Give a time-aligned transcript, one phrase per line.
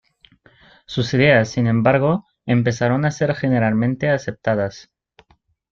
[0.87, 4.89] Sus ideas, sin embargo, empezaron a ser generalmente aceptadas.